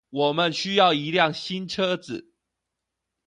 [0.09, 2.31] 我們需要一輛新車子